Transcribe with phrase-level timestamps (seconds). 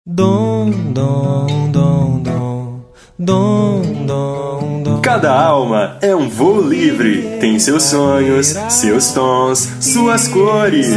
[0.08, 2.82] Dom, dom, dom, dom,
[3.20, 5.02] dom, dom, dom.
[5.02, 10.88] Cada alma é um voo livre, tem seus sonhos, seus tons, suas cores.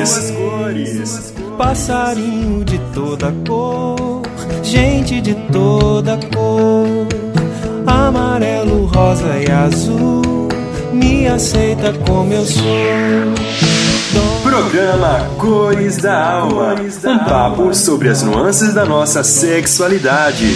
[1.57, 4.23] Passarinho de toda cor,
[4.63, 7.07] gente de toda cor,
[7.87, 10.49] amarelo, rosa e azul,
[10.93, 12.63] me aceita como eu sou.
[14.43, 16.75] Programa Cores da Alma.
[17.05, 20.47] Um papo sobre as nuances da nossa sexualidade.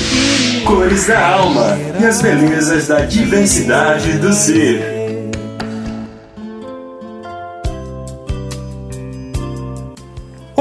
[0.66, 4.95] Cores da Alma e as belezas da diversidade do ser.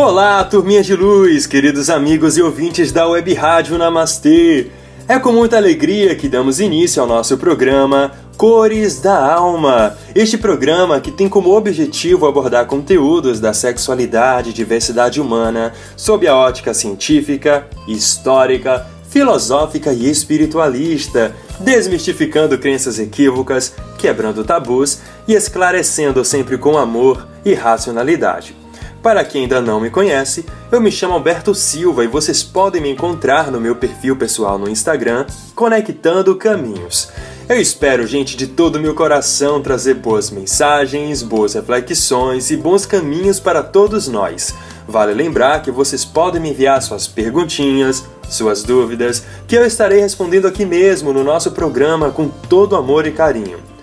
[0.05, 4.67] Olá, turminha de luz, queridos amigos e ouvintes da Web Rádio Namastê.
[5.07, 9.97] É com muita alegria que damos início ao nosso programa Cores da Alma.
[10.13, 16.35] Este programa que tem como objetivo abordar conteúdos da sexualidade e diversidade humana sob a
[16.35, 26.77] ótica científica, histórica, filosófica e espiritualista, desmistificando crenças equívocas, quebrando tabus e esclarecendo sempre com
[26.77, 28.64] amor e racionalidade.
[29.05, 32.89] Para quem ainda não me conhece, eu me chamo Alberto Silva e vocês podem me
[32.89, 37.09] encontrar no meu perfil pessoal no Instagram, Conectando Caminhos.
[37.47, 43.39] Eu espero, gente, de todo meu coração trazer boas mensagens, boas reflexões e bons caminhos
[43.39, 44.55] para todos nós.
[44.87, 50.47] Vale lembrar que vocês podem me enviar suas perguntinhas, suas dúvidas, que eu estarei respondendo
[50.47, 53.74] aqui mesmo no nosso programa com todo amor e carinho.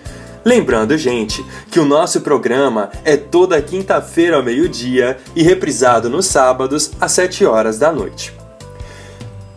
[0.45, 6.91] Lembrando, gente, que o nosso programa é toda quinta-feira ao meio-dia e reprisado nos sábados
[6.99, 8.33] às 7 horas da noite.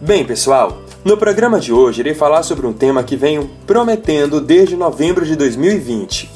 [0.00, 4.76] Bem, pessoal, no programa de hoje irei falar sobre um tema que venho prometendo desde
[4.76, 6.30] novembro de 2020.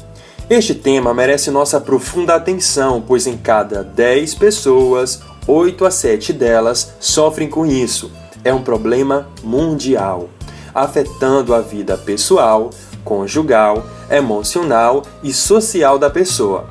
[0.49, 6.93] Este tema merece nossa profunda atenção, pois em cada 10 pessoas, 8 a 7 delas
[6.99, 8.11] sofrem com isso.
[8.43, 10.29] É um problema mundial,
[10.73, 12.69] afetando a vida pessoal,
[13.03, 16.65] conjugal, emocional e social da pessoa,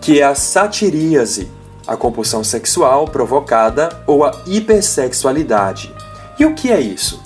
[0.00, 1.50] que é a satiríase,
[1.86, 5.92] a compulsão sexual provocada ou a hipersexualidade.
[6.38, 7.20] E o que é isso?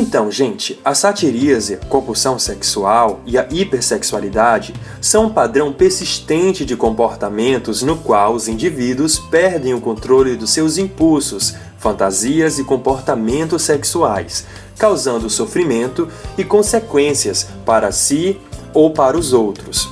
[0.00, 7.82] Então, gente, a satiríase, compulsão sexual e a hipersexualidade são um padrão persistente de comportamentos
[7.82, 14.46] no qual os indivíduos perdem o controle dos seus impulsos, fantasias e comportamentos sexuais,
[14.78, 16.06] causando sofrimento
[16.38, 18.38] e consequências para si
[18.72, 19.88] ou para os outros.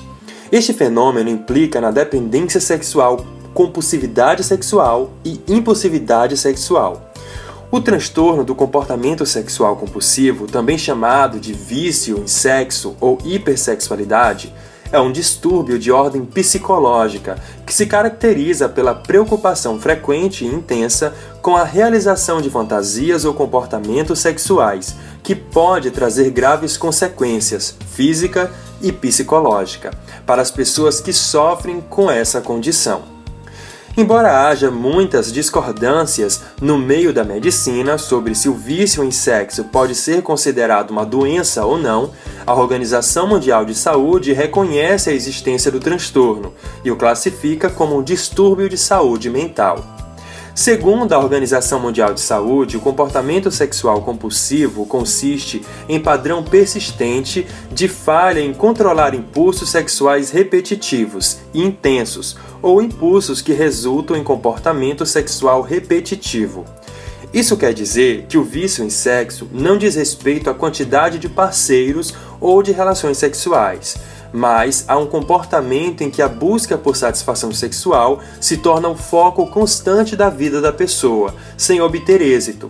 [0.53, 7.06] Este fenômeno implica na dependência sexual, compulsividade sexual e impulsividade sexual.
[7.77, 14.51] O transtorno do comportamento sexual compulsivo, também chamado de vício em sexo ou hipersexualidade,
[14.91, 21.55] é um distúrbio de ordem psicológica que se caracteriza pela preocupação frequente e intensa com
[21.55, 28.51] a realização de fantasias ou comportamentos sexuais, que pode trazer graves consequências física
[28.81, 29.91] e psicológica
[30.25, 33.16] para as pessoas que sofrem com essa condição.
[33.97, 39.95] Embora haja muitas discordâncias no meio da medicina sobre se o vício em sexo pode
[39.95, 42.11] ser considerado uma doença ou não,
[42.47, 46.53] a Organização Mundial de Saúde reconhece a existência do transtorno
[46.85, 49.96] e o classifica como um distúrbio de saúde mental.
[50.57, 57.87] Segundo a Organização Mundial de Saúde, o comportamento sexual compulsivo consiste em padrão persistente de
[57.89, 65.61] falha em controlar impulsos sexuais repetitivos e intensos ou impulsos que resultam em comportamento sexual
[65.61, 66.65] repetitivo.
[67.35, 72.15] Isso quer dizer que o vício em sexo não diz respeito à quantidade de parceiros
[72.41, 73.99] ou de relações sexuais
[74.33, 79.47] mas há um comportamento em que a busca por satisfação sexual se torna o foco
[79.47, 82.69] constante da vida da pessoa, sem obter êxito.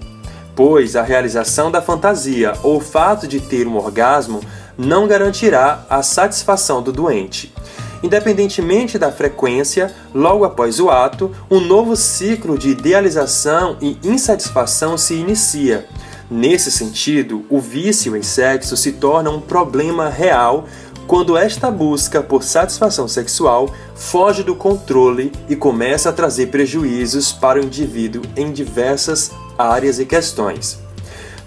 [0.54, 4.40] Pois a realização da fantasia ou o fato de ter um orgasmo
[4.76, 7.52] não garantirá a satisfação do doente.
[8.02, 15.14] Independentemente da frequência, logo após o ato, um novo ciclo de idealização e insatisfação se
[15.14, 15.86] inicia.
[16.30, 20.66] Nesse sentido, o vício em sexo se torna um problema real
[21.06, 27.60] quando esta busca por satisfação sexual foge do controle e começa a trazer prejuízos para
[27.60, 30.78] o indivíduo em diversas áreas e questões.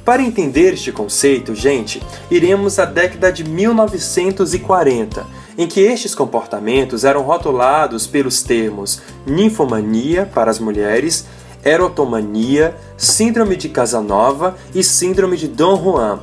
[0.05, 2.01] Para entender este conceito, gente,
[2.31, 5.25] iremos à década de 1940,
[5.57, 11.25] em que estes comportamentos eram rotulados pelos termos ninfomania para as mulheres,
[11.63, 16.21] erotomania, síndrome de Casanova e síndrome de Don Juan,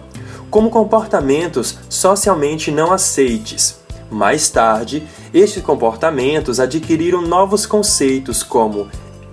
[0.56, 3.78] como comportamentos socialmente não aceites.
[4.10, 8.88] Mais tarde, estes comportamentos adquiriram novos conceitos como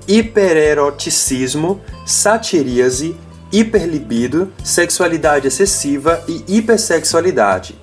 [0.05, 3.15] hipereroticismo, satiríase,
[3.53, 7.81] hiperlibido, sexualidade excessiva e hipersexualidade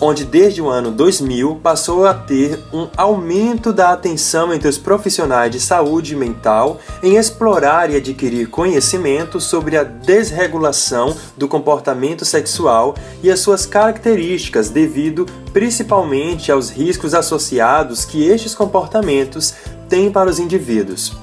[0.00, 5.50] onde desde o ano 2000 passou a ter um aumento da atenção entre os profissionais
[5.50, 13.30] de saúde mental em explorar e adquirir conhecimento sobre a desregulação do comportamento sexual e
[13.30, 19.54] as suas características, devido principalmente aos riscos associados que estes comportamentos
[19.88, 21.16] têm para os indivíduos.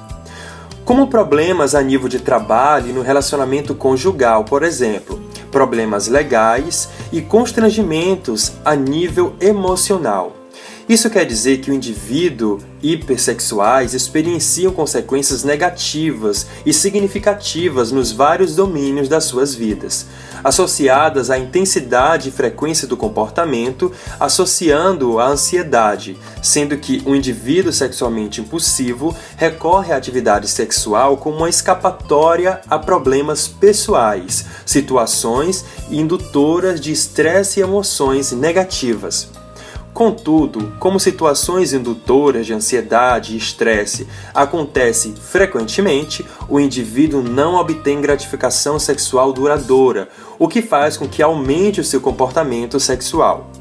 [0.86, 5.22] Como problemas a nível de trabalho e no relacionamento conjugal, por exemplo,
[5.54, 10.43] problemas legais e constrangimentos a nível emocional.
[10.88, 19.08] Isso quer dizer que o indivíduo hipersexuais experienciam consequências negativas e significativas nos vários domínios
[19.08, 20.06] das suas vidas,
[20.44, 28.42] associadas à intensidade e frequência do comportamento, associando-o à ansiedade, sendo que o indivíduo sexualmente
[28.42, 37.62] impulsivo recorre à atividade sexual como uma escapatória a problemas pessoais, situações indutoras de estresse
[37.62, 39.43] e emoções negativas.
[39.94, 48.80] Contudo, como situações indutoras de ansiedade e estresse acontecem frequentemente, o indivíduo não obtém gratificação
[48.80, 50.10] sexual duradoura,
[50.40, 53.52] o que faz com que aumente o seu comportamento sexual.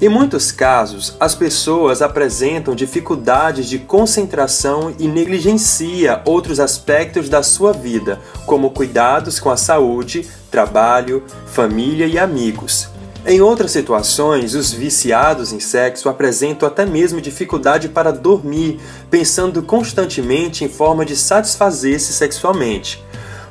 [0.00, 7.72] Em muitos casos, as pessoas apresentam dificuldades de concentração e negligencia outros aspectos da sua
[7.72, 12.95] vida, como cuidados com a saúde, trabalho, família e amigos.
[13.28, 18.78] Em outras situações, os viciados em sexo apresentam até mesmo dificuldade para dormir,
[19.10, 23.04] pensando constantemente em forma de satisfazer-se sexualmente.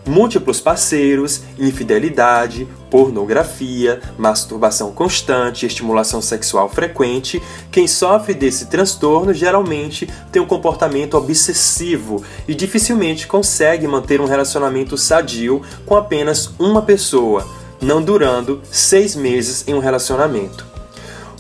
[0.07, 7.44] Múltiplos parceiros, infidelidade, pornografia, masturbação constante, estimulação sexual frequente.
[7.69, 14.98] Quem sofre desse transtorno geralmente tem um comportamento obsessivo e dificilmente consegue manter um relacionamento
[14.98, 17.45] sadio com apenas uma pessoa
[17.81, 20.66] não durando seis meses em um relacionamento.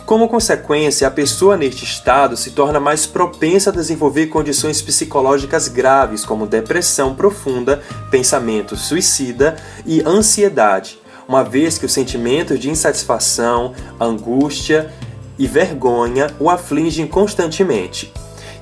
[0.05, 6.23] Como consequência, a pessoa neste estado se torna mais propensa a desenvolver condições psicológicas graves,
[6.23, 14.93] como depressão profunda, pensamento suicida e ansiedade, uma vez que o sentimento de insatisfação, angústia
[15.39, 18.13] e vergonha o afligem constantemente.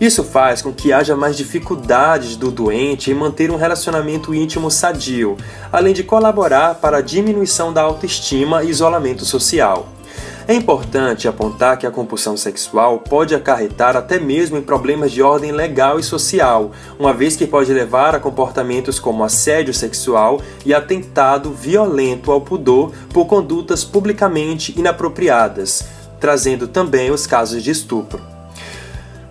[0.03, 5.37] Isso faz com que haja mais dificuldades do doente em manter um relacionamento íntimo sadio,
[5.71, 9.87] além de colaborar para a diminuição da autoestima e isolamento social.
[10.45, 15.53] É importante apontar que a compulsão sexual pode acarretar até mesmo em problemas de ordem
[15.53, 21.53] legal e social, uma vez que pode levar a comportamentos como assédio sexual e atentado
[21.53, 25.85] violento ao pudor por condutas publicamente inapropriadas,
[26.19, 28.32] trazendo também os casos de estupro.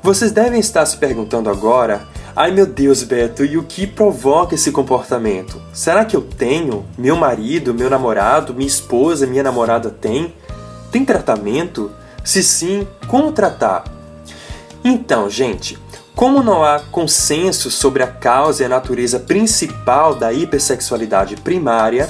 [0.03, 2.03] Vocês devem estar se perguntando agora:
[2.35, 5.63] ai meu Deus, Beto, e o que provoca esse comportamento?
[5.73, 6.85] Será que eu tenho?
[6.99, 10.35] Meu marido, meu namorado, minha esposa, minha namorada tem?
[10.91, 11.93] Tem tratamento?
[12.25, 13.85] Se sim, como tratar?
[14.85, 15.79] Então, gente,
[16.17, 22.09] como não há consenso sobre a causa e a natureza principal da hipersexualidade primária,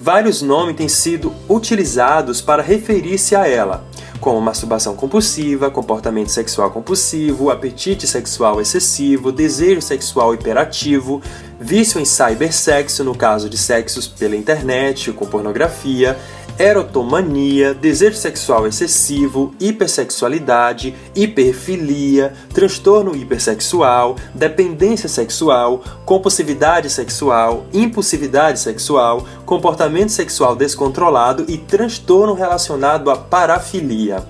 [0.00, 3.84] vários nomes têm sido utilizados para referir-se a ela,
[4.20, 11.22] como masturbação compulsiva, comportamento sexual compulsivo, apetite sexual excessivo, desejo sexual hiperativo,
[11.60, 16.16] vício em cybersexo, no caso de sexos pela internet, com pornografia,
[16.58, 30.10] erotomania, desejo sexual excessivo, hipersexualidade, hiperfilia, transtorno hipersexual, dependência sexual, compulsividade sexual, impulsividade sexual, comportamento
[30.10, 34.24] sexual descontrolado e transtorno relacionado à parafilia.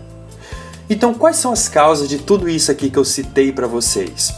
[0.88, 4.32] Então, quais são as causas de tudo isso aqui que eu citei para vocês?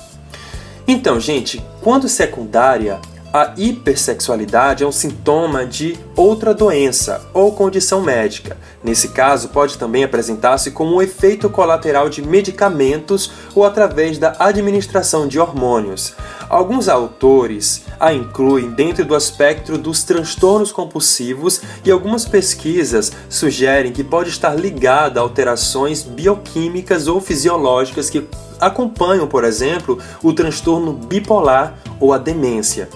[0.86, 2.98] Então, gente, quando secundária,
[3.32, 8.56] a hipersexualidade é um sintoma de outra doença ou condição médica.
[8.82, 15.28] Nesse caso, pode também apresentar-se como um efeito colateral de medicamentos ou através da administração
[15.28, 16.14] de hormônios.
[16.48, 24.02] Alguns autores a incluem dentro do espectro dos transtornos compulsivos e algumas pesquisas sugerem que
[24.02, 28.26] pode estar ligada a alterações bioquímicas ou fisiológicas que
[28.58, 32.88] acompanham, por exemplo, o transtorno bipolar ou a demência.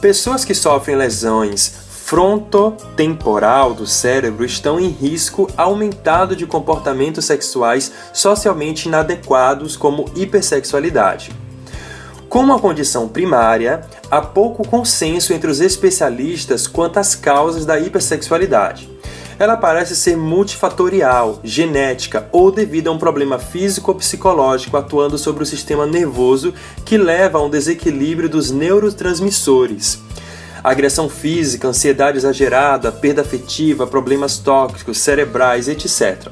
[0.00, 8.88] Pessoas que sofrem lesões frontotemporal do cérebro estão em risco aumentado de comportamentos sexuais socialmente
[8.88, 11.32] inadequados, como hipersexualidade.
[12.30, 18.90] Como uma condição primária, há pouco consenso entre os especialistas quanto às causas da hipersexualidade.
[19.40, 25.42] Ela parece ser multifatorial, genética ou devido a um problema físico ou psicológico atuando sobre
[25.42, 26.52] o sistema nervoso
[26.84, 29.98] que leva a um desequilíbrio dos neurotransmissores.
[30.62, 36.28] Agressão física, ansiedade exagerada, perda afetiva, problemas tóxicos, cerebrais, etc.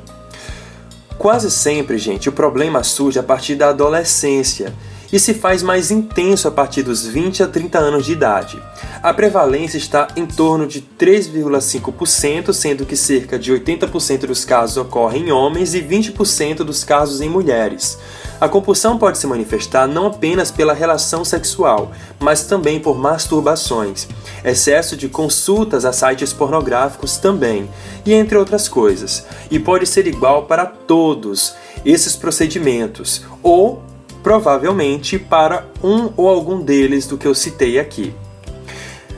[1.16, 4.74] Quase sempre, gente, o problema surge a partir da adolescência
[5.12, 8.62] e se faz mais intenso a partir dos 20 a 30 anos de idade.
[9.02, 15.28] A prevalência está em torno de 3,5%, sendo que cerca de 80% dos casos ocorrem
[15.28, 17.98] em homens e 20% dos casos em mulheres.
[18.40, 24.06] A compulsão pode se manifestar não apenas pela relação sexual, mas também por masturbações,
[24.44, 27.68] excesso de consultas a sites pornográficos também,
[28.06, 29.26] e entre outras coisas.
[29.50, 33.82] E pode ser igual para todos esses procedimentos, ou
[34.22, 38.14] provavelmente para um ou algum deles do que eu citei aqui.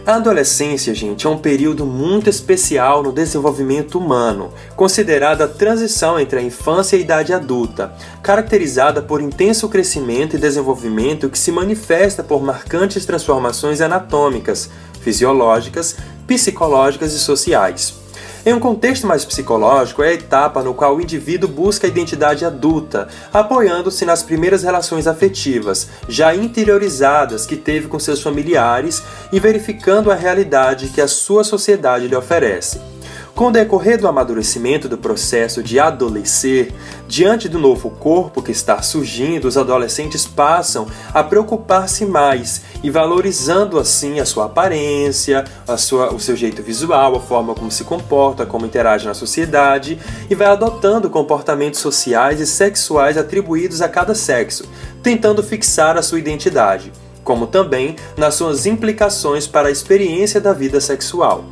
[0.07, 6.41] A adolescência, gente, é um período muito especial no desenvolvimento humano, considerada a transição entre
[6.41, 7.93] a infância e a idade adulta,
[8.23, 14.71] caracterizada por intenso crescimento e desenvolvimento que se manifesta por marcantes transformações anatômicas,
[15.03, 18.00] fisiológicas, psicológicas e sociais.
[18.45, 22.43] Em um contexto mais psicológico, é a etapa no qual o indivíduo busca a identidade
[22.43, 30.11] adulta, apoiando-se nas primeiras relações afetivas, já interiorizadas que teve com seus familiares e verificando
[30.11, 32.81] a realidade que a sua sociedade lhe oferece.
[33.35, 36.75] Com o decorrer do amadurecimento do processo de adolescer,
[37.09, 43.79] diante do novo corpo que está surgindo, os adolescentes passam a preocupar-se mais e valorizando
[43.79, 48.45] assim a sua aparência, a sua, o seu jeito visual, a forma como se comporta,
[48.45, 54.69] como interage na sociedade e vai adotando comportamentos sociais e sexuais atribuídos a cada sexo,
[55.03, 56.93] tentando fixar a sua identidade,
[57.25, 61.45] como também nas suas implicações para a experiência da vida sexual.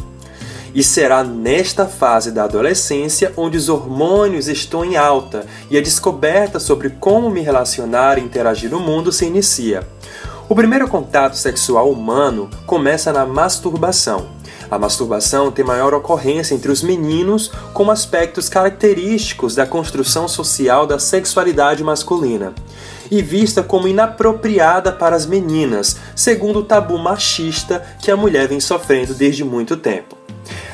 [0.74, 6.60] E será nesta fase da adolescência onde os hormônios estão em alta e a descoberta
[6.60, 9.86] sobre como me relacionar e interagir no mundo se inicia.
[10.48, 14.38] O primeiro contato sexual humano começa na masturbação.
[14.70, 20.98] A masturbação tem maior ocorrência entre os meninos, com aspectos característicos da construção social da
[20.98, 22.52] sexualidade masculina,
[23.10, 28.60] e vista como inapropriada para as meninas, segundo o tabu machista que a mulher vem
[28.60, 30.17] sofrendo desde muito tempo.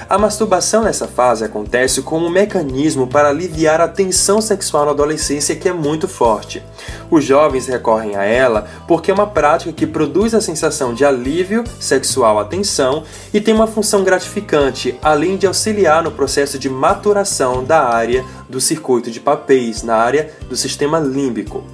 [0.08, 5.56] A masturbação nessa fase acontece como um mecanismo para aliviar a tensão sexual na adolescência
[5.56, 6.62] que é muito forte.
[7.10, 11.64] Os jovens recorrem a ela porque é uma prática que produz a sensação de alívio
[11.80, 17.64] sexual à tensão e tem uma função gratificante, além de auxiliar no processo de maturação
[17.64, 21.64] da área do circuito de papéis, na área do sistema límbico.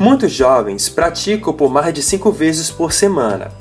[0.00, 3.52] Muitos jovens praticam por mais de cinco vezes por semana.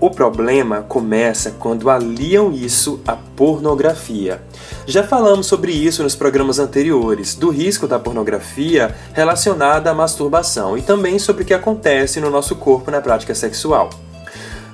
[0.00, 4.40] O problema começa quando aliam isso à pornografia.
[4.86, 10.82] Já falamos sobre isso nos programas anteriores, do risco da pornografia relacionada à masturbação e
[10.82, 13.90] também sobre o que acontece no nosso corpo na prática sexual.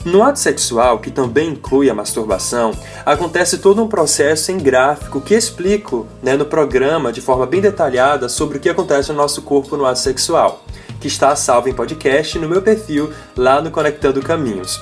[0.05, 2.73] No ato sexual, que também inclui a masturbação,
[3.07, 8.29] acontece todo um processo em gráfico que explico né, no programa de forma bem detalhada
[8.29, 10.63] sobre o que acontece no nosso corpo no ato sexual,
[11.01, 14.79] que está salvo em podcast no meu perfil lá no Conectando Caminhos.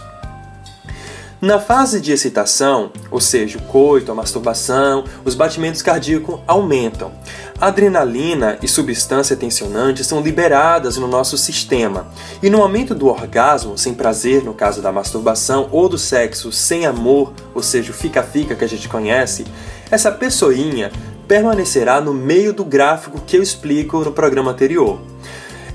[1.42, 7.10] Na fase de excitação, ou seja, o coito, a masturbação, os batimentos cardíacos aumentam.
[7.60, 12.06] Adrenalina e substância tensionante são liberadas no nosso sistema.
[12.40, 16.86] E no momento do orgasmo, sem prazer, no caso da masturbação, ou do sexo sem
[16.86, 19.44] amor, ou seja, o fica-fica que a gente conhece,
[19.90, 20.92] essa pessoinha
[21.26, 25.00] permanecerá no meio do gráfico que eu explico no programa anterior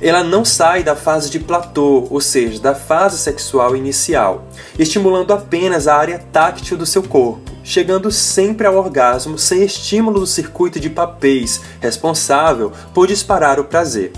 [0.01, 4.45] ela não sai da fase de platô, ou seja, da fase sexual inicial,
[4.77, 10.27] estimulando apenas a área táctil do seu corpo, chegando sempre ao orgasmo sem estímulo do
[10.27, 14.11] circuito de papéis responsável por disparar o prazer.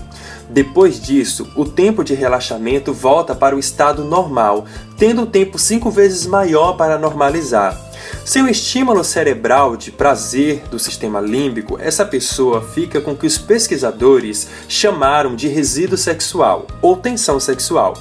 [0.48, 4.64] Depois disso, o tempo de relaxamento volta para o estado normal,
[4.98, 7.89] tendo um tempo cinco vezes maior para normalizar.
[8.30, 13.26] Sem o estímulo cerebral de prazer do sistema límbico, essa pessoa fica com o que
[13.26, 17.94] os pesquisadores chamaram de resíduo sexual ou tensão sexual.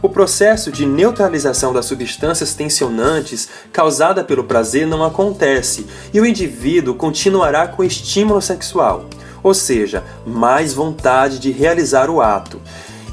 [0.00, 6.94] O processo de neutralização das substâncias tensionantes causada pelo prazer não acontece e o indivíduo
[6.94, 9.04] continuará com estímulo sexual,
[9.42, 12.58] ou seja, mais vontade de realizar o ato.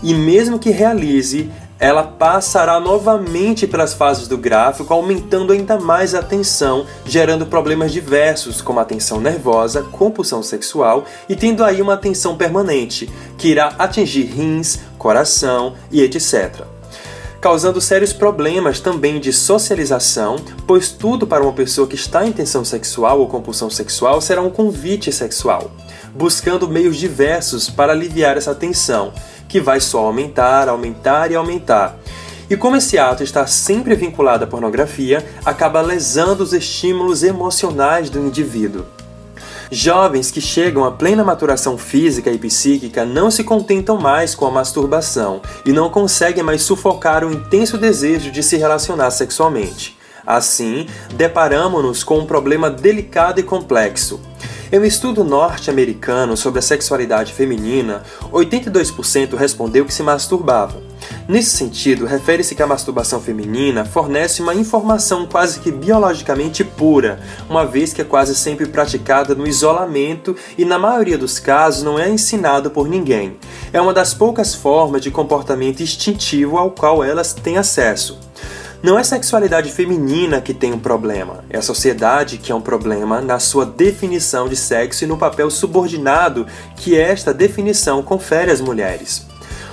[0.01, 1.51] E mesmo que realize,
[1.81, 8.61] ela passará novamente pelas fases do gráfico, aumentando ainda mais a tensão, gerando problemas diversos,
[8.61, 14.25] como a tensão nervosa, compulsão sexual e tendo aí uma tensão permanente, que irá atingir
[14.25, 16.61] rins, coração e etc
[17.41, 20.35] causando sérios problemas também de socialização,
[20.67, 24.51] pois tudo para uma pessoa que está em tensão sexual ou compulsão sexual será um
[24.51, 25.71] convite sexual,
[26.13, 29.13] buscando meios diversos para aliviar essa tensão,
[29.47, 31.97] que vai só aumentar, aumentar e aumentar.
[32.49, 38.19] E como esse ato está sempre vinculado à pornografia, acaba lesando os estímulos emocionais do
[38.19, 38.85] indivíduo.
[39.73, 44.51] Jovens que chegam à plena maturação física e psíquica não se contentam mais com a
[44.51, 49.97] masturbação e não conseguem mais sufocar o intenso desejo de se relacionar sexualmente.
[50.27, 54.19] Assim, deparamos-nos com um problema delicado e complexo.
[54.73, 60.81] Em um estudo norte-americano sobre a sexualidade feminina, 82% respondeu que se masturbava.
[61.27, 67.65] Nesse sentido, refere-se que a masturbação feminina fornece uma informação quase que biologicamente pura, uma
[67.65, 72.09] vez que é quase sempre praticada no isolamento e, na maioria dos casos, não é
[72.09, 73.35] ensinado por ninguém.
[73.73, 78.30] É uma das poucas formas de comportamento instintivo ao qual elas têm acesso.
[78.83, 82.61] Não é a sexualidade feminina que tem um problema, é a sociedade que é um
[82.61, 88.59] problema na sua definição de sexo e no papel subordinado que esta definição confere às
[88.59, 89.30] mulheres.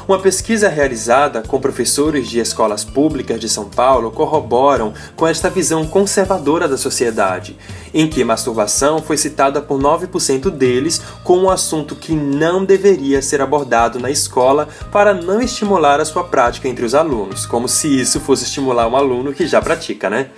[0.09, 5.87] Uma pesquisa realizada com professores de escolas públicas de São Paulo corroboram com esta visão
[5.87, 7.59] conservadora da sociedade,
[7.93, 13.43] em que masturbação foi citada por 9% deles como um assunto que não deveria ser
[13.43, 18.19] abordado na escola para não estimular a sua prática entre os alunos, como se isso
[18.19, 20.31] fosse estimular um aluno que já pratica, né?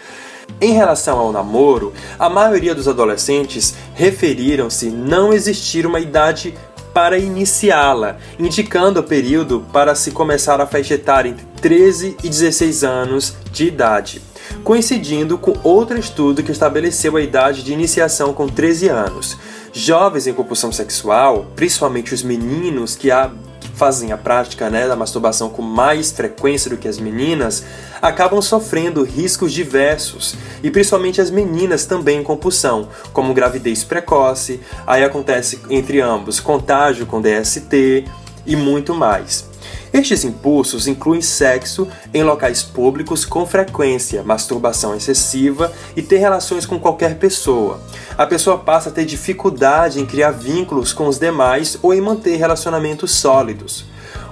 [0.61, 6.55] Em relação ao namoro, a maioria dos adolescentes referiram-se não existir uma idade
[6.93, 13.37] para iniciá-la, indicando o período para se começar a faixa entre 13 e 16 anos
[13.53, 14.23] de idade,
[14.65, 19.39] coincidindo com outro estudo que estabeleceu a idade de iniciação com 13 anos.
[19.73, 23.31] Jovens em compulsão sexual, principalmente os meninos que há
[23.81, 27.65] fazem a prática né, da masturbação com mais frequência do que as meninas,
[28.03, 35.03] acabam sofrendo riscos diversos, e principalmente as meninas também em compulsão, como gravidez precoce, aí
[35.03, 38.05] acontece entre ambos contágio com DST
[38.45, 39.50] e muito mais.
[39.93, 46.79] Estes impulsos incluem sexo em locais públicos com frequência, masturbação excessiva e ter relações com
[46.79, 47.81] qualquer pessoa.
[48.17, 52.37] A pessoa passa a ter dificuldade em criar vínculos com os demais ou em manter
[52.37, 53.85] relacionamentos sólidos.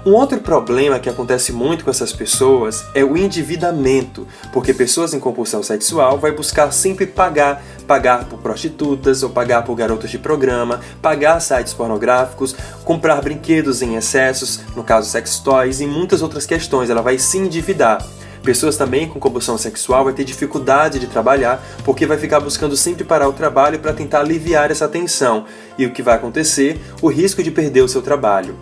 [0.06, 5.18] Um outro problema que acontece muito com essas pessoas é o endividamento, porque pessoas em
[5.18, 10.80] compulsão sexual vai buscar sempre pagar, pagar por prostitutas ou pagar por garotos de programa,
[11.02, 16.90] pagar sites pornográficos, comprar brinquedos em excessos, no caso sex toys e muitas outras questões,
[16.90, 18.04] ela vai se endividar.
[18.42, 23.02] Pessoas também com compulsão sexual vai ter dificuldade de trabalhar porque vai ficar buscando sempre
[23.02, 25.44] parar o trabalho para tentar aliviar essa tensão.
[25.76, 26.80] E o que vai acontecer?
[27.02, 28.56] O risco de perder o seu trabalho.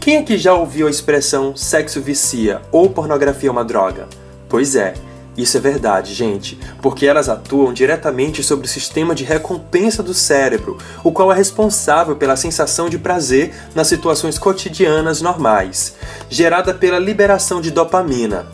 [0.00, 4.06] Quem aqui já ouviu a expressão sexo vicia ou pornografia é uma droga?
[4.48, 4.94] Pois é,
[5.36, 10.78] isso é verdade, gente, porque elas atuam diretamente sobre o sistema de recompensa do cérebro,
[11.02, 15.96] o qual é responsável pela sensação de prazer nas situações cotidianas normais,
[16.30, 18.46] gerada pela liberação de dopamina.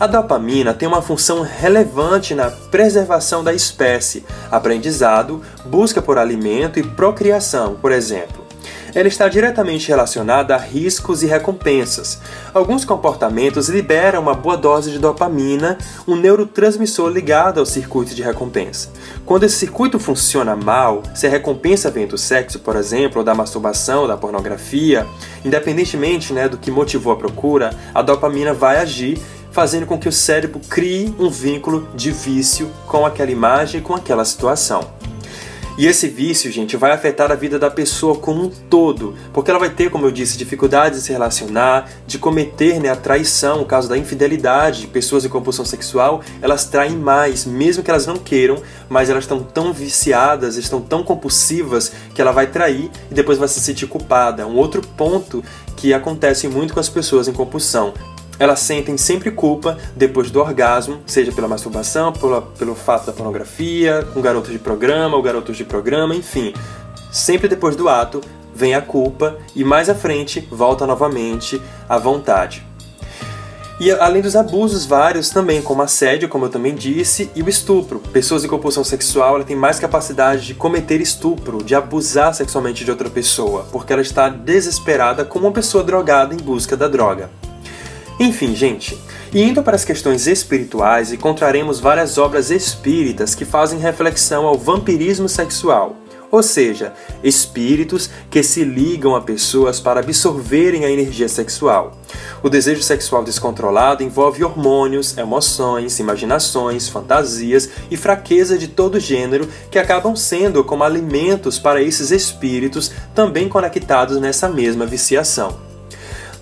[0.00, 6.82] A dopamina tem uma função relevante na preservação da espécie, aprendizado, busca por alimento e
[6.82, 8.41] procriação, por exemplo
[8.94, 12.20] ela está diretamente relacionada a riscos e recompensas.
[12.52, 18.90] Alguns comportamentos liberam uma boa dose de dopamina, um neurotransmissor ligado ao circuito de recompensa.
[19.24, 23.34] Quando esse circuito funciona mal, se a recompensa vem do sexo, por exemplo, ou da
[23.34, 25.06] masturbação, da pornografia,
[25.44, 30.12] independentemente né, do que motivou a procura, a dopamina vai agir fazendo com que o
[30.12, 35.01] cérebro crie um vínculo de vício com aquela imagem com aquela situação.
[35.78, 39.58] E esse vício, gente, vai afetar a vida da pessoa como um todo, porque ela
[39.58, 43.64] vai ter, como eu disse, dificuldades de se relacionar, de cometer né, a traição, o
[43.64, 44.86] caso da infidelidade.
[44.86, 49.42] Pessoas em compulsão sexual, elas traem mais, mesmo que elas não queiram, mas elas estão
[49.42, 54.46] tão viciadas, estão tão compulsivas que ela vai trair e depois vai se sentir culpada.
[54.46, 55.42] Um outro ponto
[55.74, 57.94] que acontece muito com as pessoas em compulsão
[58.42, 64.04] elas sentem sempre culpa depois do orgasmo, seja pela masturbação, pela, pelo fato da pornografia,
[64.12, 66.52] com garotos de programa ou garotos de programa, enfim.
[67.12, 68.20] Sempre depois do ato
[68.52, 72.66] vem a culpa e mais à frente volta novamente a vontade.
[73.78, 78.00] E além dos abusos vários também, como assédio, como eu também disse, e o estupro.
[78.12, 83.08] Pessoas em compulsão sexual têm mais capacidade de cometer estupro, de abusar sexualmente de outra
[83.08, 87.30] pessoa, porque ela está desesperada como uma pessoa drogada em busca da droga.
[88.20, 88.98] Enfim, gente,
[89.34, 95.96] indo para as questões espirituais, encontraremos várias obras espíritas que fazem reflexão ao vampirismo sexual,
[96.30, 101.96] ou seja, espíritos que se ligam a pessoas para absorverem a energia sexual.
[102.42, 109.78] O desejo sexual descontrolado envolve hormônios, emoções, imaginações, fantasias e fraqueza de todo gênero que
[109.78, 115.71] acabam sendo como alimentos para esses espíritos também conectados nessa mesma viciação.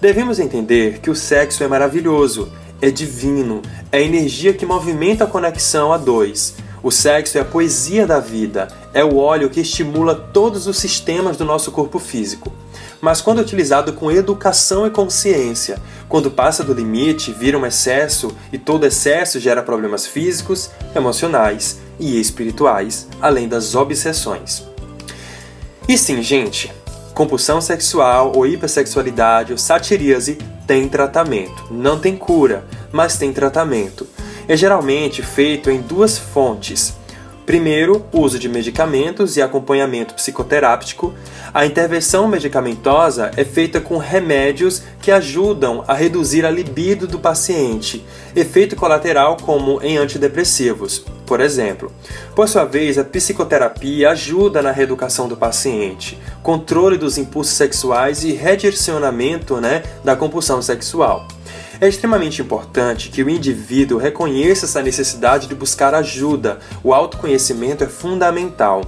[0.01, 3.61] Devemos entender que o sexo é maravilhoso, é divino,
[3.93, 8.19] é a energia que movimenta a conexão a dois o sexo é a poesia da
[8.19, 12.51] vida, é o óleo que estimula todos os sistemas do nosso corpo físico.
[13.03, 18.57] Mas quando utilizado com educação e consciência, quando passa do limite, vira um excesso e
[18.57, 24.65] todo excesso gera problemas físicos, emocionais e espirituais, além das obsessões.
[25.87, 26.73] E sim, gente,
[27.15, 31.67] compulsão sexual ou hipersexualidade ou satiríase tem tratamento.
[31.71, 34.07] Não tem cura, mas tem tratamento
[34.51, 36.99] é geralmente feito em duas fontes.
[37.51, 41.13] Primeiro, o uso de medicamentos e acompanhamento psicoterápico.
[41.53, 48.07] A intervenção medicamentosa é feita com remédios que ajudam a reduzir a libido do paciente,
[48.37, 51.91] efeito colateral como em antidepressivos, por exemplo.
[52.37, 58.31] Por sua vez, a psicoterapia ajuda na reeducação do paciente, controle dos impulsos sexuais e
[58.31, 61.27] redirecionamento né, da compulsão sexual.
[61.81, 66.59] É extremamente importante que o indivíduo reconheça essa necessidade de buscar ajuda.
[66.85, 68.83] O autoconhecimento é fundamental.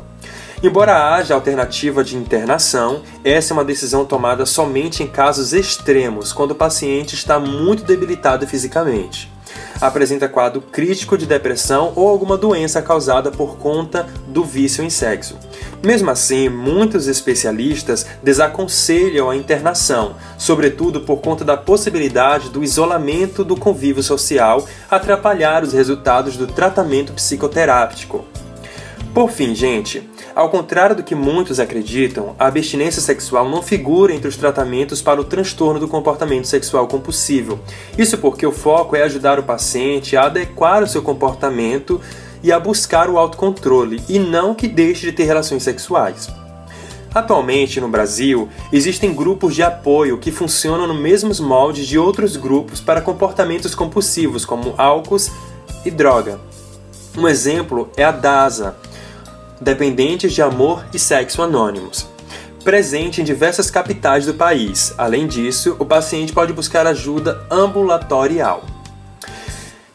[0.63, 6.51] Embora haja alternativa de internação, essa é uma decisão tomada somente em casos extremos, quando
[6.51, 9.33] o paciente está muito debilitado fisicamente
[9.81, 15.37] apresenta quadro crítico de depressão ou alguma doença causada por conta do vício em sexo.
[15.83, 23.57] Mesmo assim, muitos especialistas desaconselham a internação, sobretudo por conta da possibilidade do isolamento do
[23.57, 28.25] convívio social atrapalhar os resultados do tratamento psicoterápico.
[29.13, 34.29] Por fim, gente, ao contrário do que muitos acreditam, a abstinência sexual não figura entre
[34.29, 37.61] os tratamentos para o transtorno do comportamento sexual compulsivo.
[37.99, 42.01] Isso porque o foco é ajudar o paciente a adequar o seu comportamento
[42.43, 46.29] e a buscar o autocontrole, e não que deixe de ter relações sexuais.
[47.15, 52.81] Atualmente, no Brasil, existem grupos de apoio que funcionam no mesmos moldes de outros grupos
[52.81, 55.19] para comportamentos compulsivos, como álcool
[55.85, 56.41] e droga.
[57.17, 58.77] Um exemplo é a DASA,
[59.61, 62.07] Dependentes de Amor e Sexo Anônimos.
[62.65, 64.95] Presente em diversas capitais do país.
[64.97, 68.65] Além disso, o paciente pode buscar ajuda ambulatorial.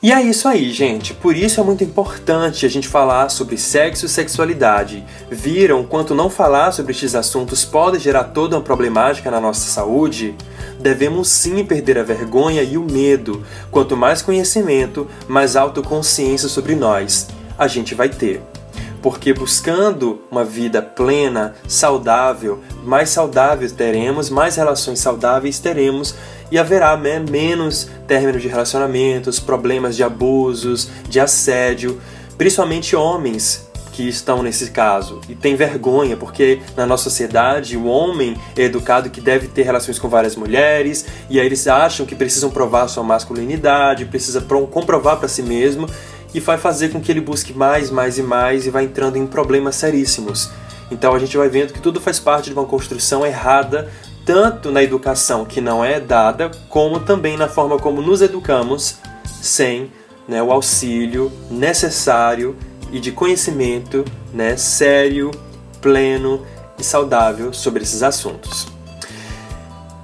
[0.02, 1.14] E é isso aí, gente.
[1.14, 5.04] Por isso é muito importante a gente falar sobre sexo e sexualidade.
[5.30, 10.36] Viram quanto não falar sobre estes assuntos pode gerar toda uma problemática na nossa saúde?
[10.80, 13.44] Devemos sim perder a vergonha e o medo.
[13.72, 18.42] Quanto mais conhecimento, mais autoconsciência sobre nós a gente vai ter
[19.08, 26.14] porque buscando uma vida plena, saudável, mais saudáveis teremos, mais relações saudáveis teremos
[26.52, 32.02] e haverá né, menos términos de relacionamentos, problemas de abusos, de assédio,
[32.38, 38.36] principalmente homens que estão nesse caso e tem vergonha porque na nossa sociedade o homem
[38.58, 42.50] é educado que deve ter relações com várias mulheres e aí eles acham que precisam
[42.50, 45.88] provar sua masculinidade, precisa comprovar para si mesmo
[46.38, 49.26] e vai fazer com que ele busque mais, mais e mais e vai entrando em
[49.26, 50.52] problemas seríssimos.
[50.92, 53.90] Então a gente vai vendo que tudo faz parte de uma construção errada,
[54.24, 58.98] tanto na educação que não é dada, como também na forma como nos educamos
[59.42, 59.92] sem
[60.28, 62.56] né, o auxílio necessário
[62.92, 65.32] e de conhecimento né, sério,
[65.82, 66.46] pleno
[66.78, 68.77] e saudável sobre esses assuntos.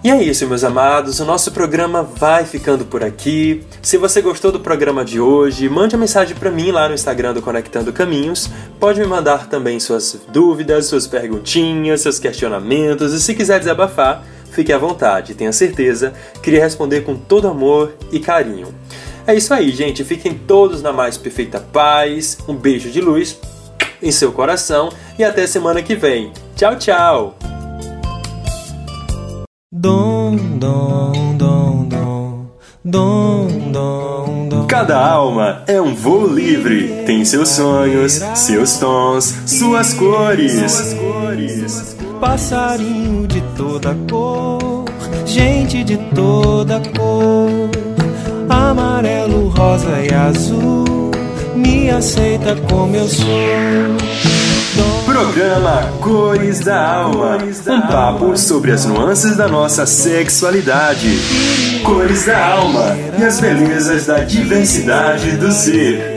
[0.03, 1.21] E é isso, meus amados.
[1.21, 3.63] O nosso programa vai ficando por aqui.
[3.81, 7.33] Se você gostou do programa de hoje, mande uma mensagem para mim lá no Instagram
[7.33, 8.49] do Conectando Caminhos.
[8.81, 13.13] Pode me mandar também suas dúvidas, suas perguntinhas, seus questionamentos.
[13.13, 15.35] E se quiser desabafar, fique à vontade.
[15.35, 18.75] Tenha certeza que irei responder com todo amor e carinho.
[19.25, 20.03] É isso aí, gente.
[20.03, 22.37] Fiquem todos na mais perfeita paz.
[22.45, 23.39] Um beijo de luz
[24.01, 26.33] em seu coração e até semana que vem.
[26.57, 27.42] Tchau, tchau!
[29.84, 32.46] Dom, dom, dom, dom,
[32.86, 34.65] dom, dom, dom.
[34.65, 40.96] Cada alma é um voo livre, tem seus sonhos, seus tons, suas cores.
[42.22, 44.86] Passarinho de toda cor,
[45.26, 47.69] gente de toda cor,
[48.48, 51.12] amarelo, rosa e azul,
[51.58, 54.42] me aceita como eu sou.
[55.05, 57.38] Programa Cores da Alma.
[57.67, 61.19] Um papo sobre as nuances da nossa sexualidade.
[61.83, 66.12] Cores da Alma e as belezas da diversidade do ser.